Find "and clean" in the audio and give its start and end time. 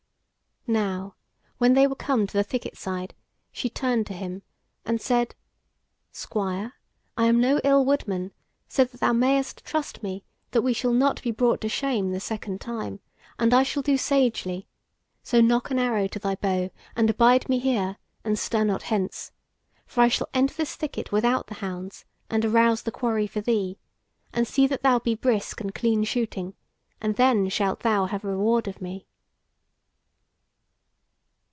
25.59-26.03